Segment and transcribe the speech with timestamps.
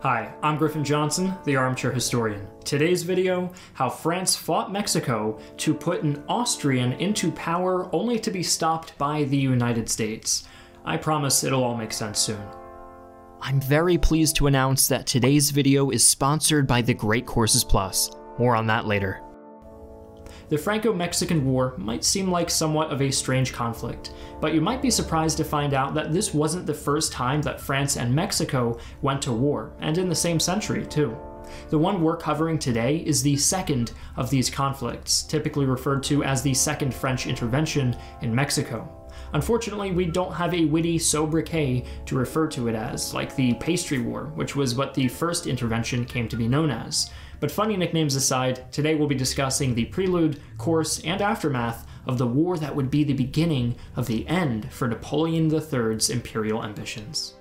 [0.00, 2.46] Hi, I'm Griffin Johnson, the Armchair Historian.
[2.64, 8.44] Today's video, how France fought Mexico to put an Austrian into power only to be
[8.44, 10.44] stopped by the United States.
[10.84, 12.42] I promise it'll all make sense soon.
[13.40, 18.12] I'm very pleased to announce that today's video is sponsored by the Great Courses Plus.
[18.38, 19.27] More on that later.
[20.48, 24.80] The Franco Mexican War might seem like somewhat of a strange conflict, but you might
[24.80, 28.78] be surprised to find out that this wasn't the first time that France and Mexico
[29.02, 31.14] went to war, and in the same century, too.
[31.68, 36.42] The one we're covering today is the second of these conflicts, typically referred to as
[36.42, 38.88] the Second French Intervention in Mexico.
[39.34, 43.98] Unfortunately, we don't have a witty sobriquet to refer to it as, like the Pastry
[43.98, 47.10] War, which was what the first intervention came to be known as.
[47.40, 52.26] But funny nicknames aside, today we'll be discussing the prelude, course, and aftermath of the
[52.26, 57.34] war that would be the beginning of the end for Napoleon III's imperial ambitions.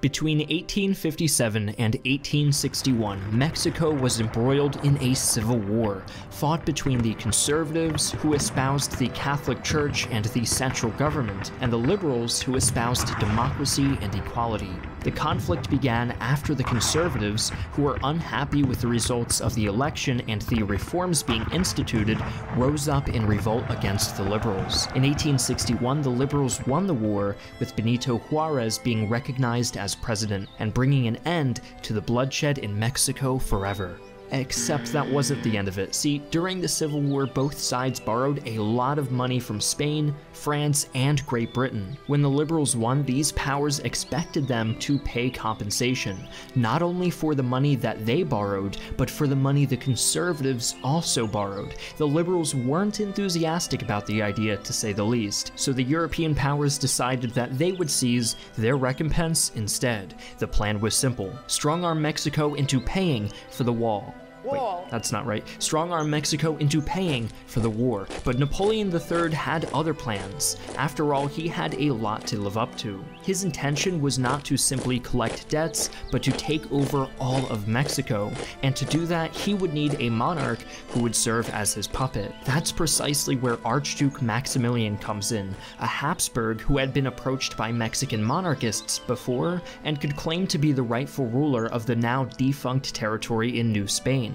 [0.00, 8.12] Between 1857 and 1861, Mexico was embroiled in a civil war, fought between the conservatives,
[8.12, 13.98] who espoused the Catholic Church and the central government, and the liberals, who espoused democracy
[14.00, 14.72] and equality.
[15.02, 20.20] The conflict began after the conservatives, who were unhappy with the results of the election
[20.28, 22.22] and the reforms being instituted,
[22.56, 24.86] rose up in revolt against the liberals.
[24.94, 30.74] In 1861, the liberals won the war, with Benito Juarez being recognized as president and
[30.74, 33.98] bringing an end to the bloodshed in Mexico forever.
[34.32, 35.94] Except that wasn't the end of it.
[35.94, 40.88] See, during the Civil War, both sides borrowed a lot of money from Spain, France,
[40.94, 41.96] and Great Britain.
[42.06, 47.42] When the Liberals won, these powers expected them to pay compensation, not only for the
[47.42, 51.74] money that they borrowed, but for the money the Conservatives also borrowed.
[51.96, 56.78] The Liberals weren't enthusiastic about the idea, to say the least, so the European powers
[56.78, 60.14] decided that they would seize their recompense instead.
[60.38, 64.14] The plan was simple strong arm Mexico into paying for the wall.
[64.44, 65.44] Wait, that's not right.
[65.58, 68.06] Strong arm Mexico into paying for the war.
[68.24, 70.56] But Napoleon III had other plans.
[70.76, 73.04] After all, he had a lot to live up to.
[73.22, 78.32] His intention was not to simply collect debts, but to take over all of Mexico.
[78.62, 82.32] And to do that, he would need a monarch who would serve as his puppet.
[82.44, 88.22] That's precisely where Archduke Maximilian comes in, a Habsburg who had been approached by Mexican
[88.22, 93.58] monarchists before and could claim to be the rightful ruler of the now defunct territory
[93.60, 94.29] in New Spain.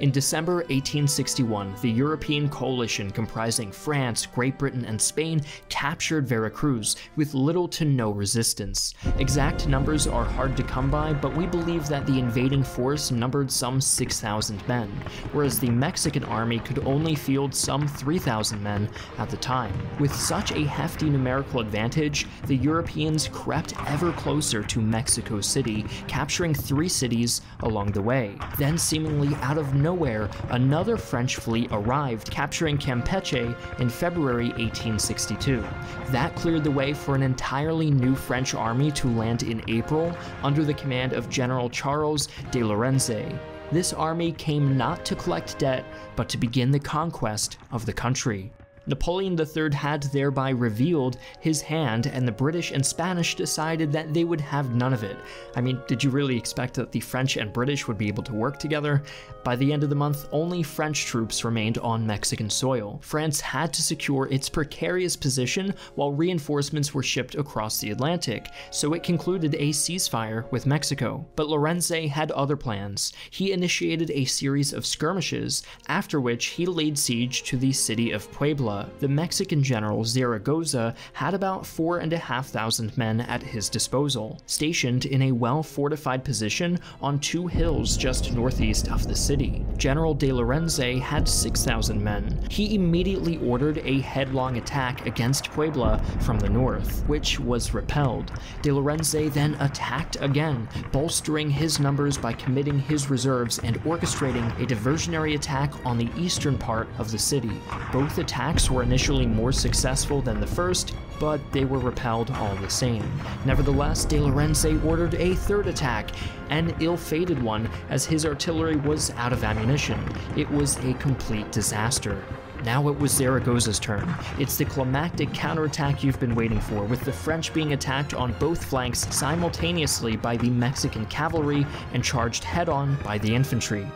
[0.00, 7.34] In December 1861, the European coalition comprising France, Great Britain, and Spain captured Veracruz with
[7.34, 8.94] little to no resistance.
[9.18, 13.52] Exact numbers are hard to come by, but we believe that the invading force numbered
[13.52, 14.88] some 6,000 men,
[15.32, 18.88] whereas the Mexican army could only field some 3,000 men
[19.18, 19.74] at the time.
[19.98, 26.54] With such a hefty numerical advantage, the Europeans crept ever closer to Mexico City, capturing
[26.54, 28.38] three cities along the way.
[28.56, 35.64] Then, seemingly out of nowhere, nowhere, another French fleet arrived, capturing Campeche in February 1862.
[36.10, 40.64] That cleared the way for an entirely new French army to land in April under
[40.64, 43.36] the command of General Charles de Lorencez.
[43.72, 45.84] This army came not to collect debt,
[46.14, 48.52] but to begin the conquest of the country.
[48.90, 54.24] Napoleon III had thereby revealed his hand, and the British and Spanish decided that they
[54.24, 55.16] would have none of it.
[55.54, 58.34] I mean, did you really expect that the French and British would be able to
[58.34, 59.02] work together?
[59.44, 62.98] By the end of the month, only French troops remained on Mexican soil.
[63.02, 68.92] France had to secure its precarious position while reinforcements were shipped across the Atlantic, so
[68.94, 71.24] it concluded a ceasefire with Mexico.
[71.36, 73.12] But Lorencez had other plans.
[73.30, 78.30] He initiated a series of skirmishes, after which he laid siege to the city of
[78.32, 85.32] Puebla the Mexican general Zaragoza had about 4,500 men at his disposal, stationed in a
[85.32, 89.64] well fortified position on two hills just northeast of the city.
[89.76, 92.46] General de Lorencez had 6,000 men.
[92.50, 98.32] He immediately ordered a headlong attack against Puebla from the north, which was repelled.
[98.62, 104.66] De Lorencez then attacked again, bolstering his numbers by committing his reserves and orchestrating a
[104.66, 107.52] diversionary attack on the eastern part of the city.
[107.92, 112.68] Both attacks were initially more successful than the first, but they were repelled all the
[112.68, 113.08] same.
[113.44, 116.10] Nevertheless, De Lorencez ordered a third attack,
[116.48, 120.00] an ill-fated one as his artillery was out of ammunition.
[120.36, 122.24] It was a complete disaster.
[122.64, 124.14] Now it was Zaragoza's turn.
[124.38, 128.62] It's the climactic counterattack you've been waiting for, with the French being attacked on both
[128.62, 133.86] flanks simultaneously by the Mexican cavalry and charged head on by the infantry.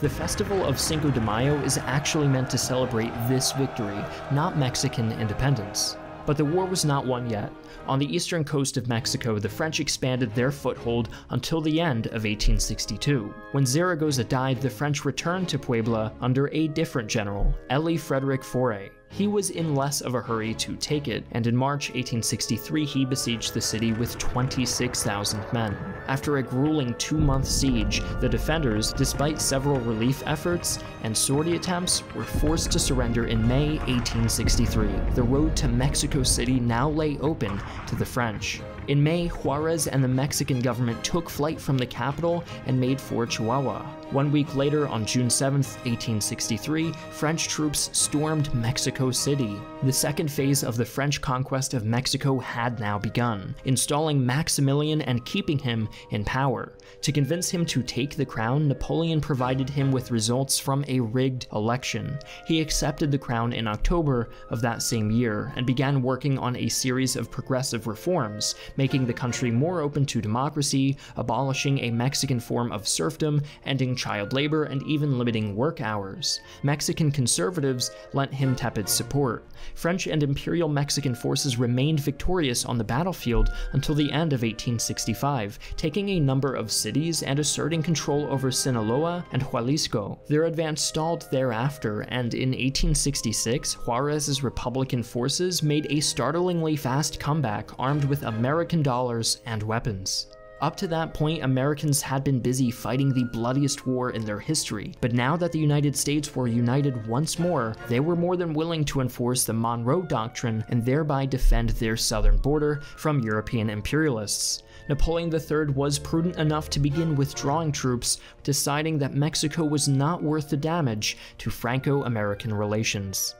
[0.00, 4.02] The festival of Cinco de Mayo is actually meant to celebrate this victory,
[4.32, 5.98] not Mexican independence.
[6.24, 7.52] But the war was not won yet.
[7.86, 12.24] On the eastern coast of Mexico, the French expanded their foothold until the end of
[12.24, 13.34] 1862.
[13.52, 18.90] When Zaragoza died, the French returned to Puebla under a different general, Elie Frederick Forey.
[19.12, 23.04] He was in less of a hurry to take it, and in March 1863 he
[23.04, 25.76] besieged the city with 26,000 men.
[26.06, 32.24] After a grueling two-month siege, the defenders, despite several relief efforts and sortie attempts, were
[32.24, 34.88] forced to surrender in May 1863.
[35.14, 38.60] The road to Mexico City now lay open to the French.
[38.86, 43.26] In May, Juarez and the Mexican government took flight from the capital and made for
[43.26, 43.84] Chihuahua.
[44.12, 49.54] One week later, on June 7, 1863, French troops stormed Mexico City.
[49.84, 55.24] The second phase of the French conquest of Mexico had now begun, installing Maximilian and
[55.24, 56.72] keeping him in power.
[57.02, 61.46] To convince him to take the crown, Napoleon provided him with results from a rigged
[61.52, 62.18] election.
[62.48, 66.68] He accepted the crown in October of that same year and began working on a
[66.68, 72.72] series of progressive reforms, making the country more open to democracy, abolishing a Mexican form
[72.72, 76.40] of serfdom, ending child labor, and even limiting work hours.
[76.62, 79.44] Mexican conservatives lent him tepid support.
[79.74, 85.58] French and Imperial Mexican forces remained victorious on the battlefield until the end of 1865,
[85.76, 90.18] taking a number of cities and asserting control over Sinaloa and Jalisco.
[90.28, 97.78] Their advance stalled thereafter, and in 1866, Juarez's Republican forces made a startlingly fast comeback
[97.78, 100.28] armed with American dollars and weapons.
[100.60, 104.94] Up to that point, Americans had been busy fighting the bloodiest war in their history,
[105.00, 108.84] but now that the United States were united once more, they were more than willing
[108.84, 114.62] to enforce the Monroe Doctrine and thereby defend their southern border from European imperialists.
[114.90, 120.50] Napoleon III was prudent enough to begin withdrawing troops, deciding that Mexico was not worth
[120.50, 123.34] the damage to Franco American relations.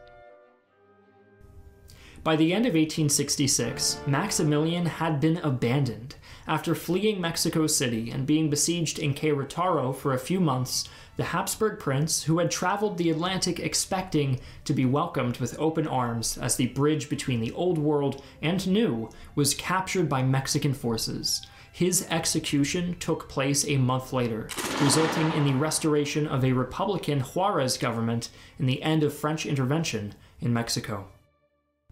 [2.23, 6.17] By the end of 1866, Maximilian had been abandoned.
[6.47, 11.79] After fleeing Mexico City and being besieged in Querétaro for a few months, the Habsburg
[11.79, 16.69] prince, who had traveled the Atlantic expecting to be welcomed with open arms as the
[16.69, 21.47] bridge between the Old World and New, was captured by Mexican forces.
[21.73, 24.49] His execution took place a month later,
[24.81, 30.15] resulting in the restoration of a Republican Juarez government and the end of French intervention
[30.41, 31.07] in Mexico.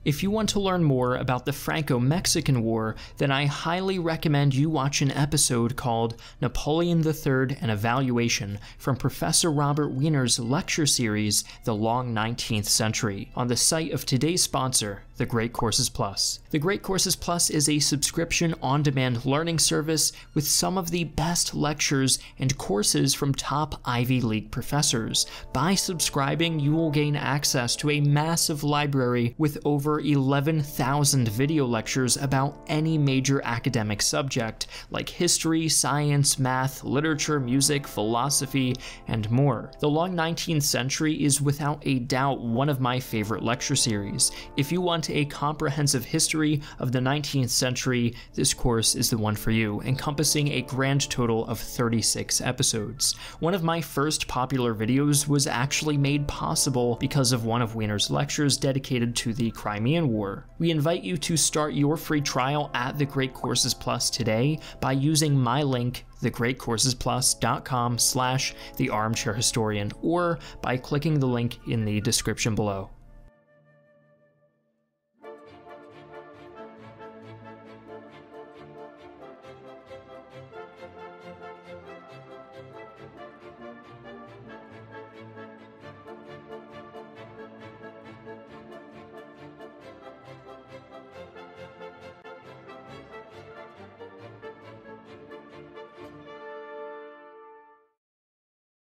[0.08, 4.54] If you want to learn more about the Franco Mexican War, then I highly recommend
[4.54, 11.44] you watch an episode called Napoleon III An Evaluation from Professor Robert Weiner's lecture series,
[11.64, 16.38] The Long 19th Century, on the site of today's sponsor, The Great Courses Plus.
[16.50, 21.02] The Great Courses Plus is a subscription on demand learning service with some of the
[21.02, 25.26] best lectures and courses from top Ivy League professors.
[25.52, 32.16] By subscribing, you will gain access to a massive library with over 11,000 video lectures
[32.16, 38.76] about any major academic subject, like history, science, math, literature, music, philosophy,
[39.08, 39.72] and more.
[39.80, 44.30] The Long 19th Century is without a doubt one of my favorite lecture series.
[44.56, 49.36] If you want a comprehensive history of the 19th century, this course is the one
[49.36, 53.14] for you, encompassing a grand total of 36 episodes.
[53.40, 58.10] One of my first popular videos was actually made possible because of one of Weiner's
[58.10, 60.46] lectures dedicated to the Crimean War.
[60.58, 64.92] We invite you to start your free trial at The Great Courses Plus today by
[64.92, 72.00] using my link thegreatcoursesplus.com slash the armchair historian or by clicking the link in the
[72.00, 72.90] description below.